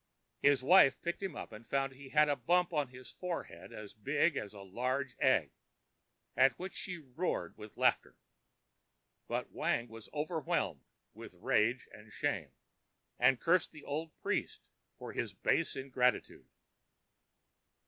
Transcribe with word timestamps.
His 0.41 0.63
wife 0.63 0.99
picked 1.03 1.21
him 1.21 1.35
up 1.35 1.51
and 1.51 1.63
found 1.67 1.93
he 1.93 2.09
had 2.09 2.27
a 2.27 2.35
bump 2.35 2.73
on 2.73 2.87
his 2.87 3.11
forehead 3.11 3.71
as 3.71 3.93
big 3.93 4.35
as 4.35 4.51
a 4.51 4.61
large 4.61 5.15
egg, 5.19 5.51
at 6.35 6.57
which 6.57 6.73
she 6.73 6.97
roared 6.97 7.55
with 7.55 7.77
laughter; 7.77 8.17
but 9.27 9.51
Wang 9.51 9.89
was 9.89 10.09
overwhelmed 10.11 10.85
with 11.13 11.35
rage 11.35 11.87
and 11.93 12.11
shame, 12.11 12.51
and 13.19 13.39
cursed 13.39 13.73
the 13.73 13.83
old 13.85 14.11
priest 14.23 14.61
for 14.97 15.13
his 15.13 15.33
base 15.33 15.75
ingratitude. 15.75 16.47